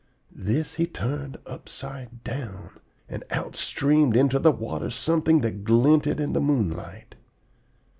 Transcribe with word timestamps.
This 0.35 0.73
he 0.73 0.87
turned 0.87 1.37
upside 1.45 2.23
down, 2.23 2.71
and 3.07 3.23
out 3.29 3.55
streamed 3.55 4.15
into 4.17 4.39
the 4.39 4.51
water 4.51 4.89
something 4.89 5.41
that 5.41 5.63
glinted 5.63 6.19
in 6.19 6.33
the 6.33 6.41
moonlight. 6.41 7.13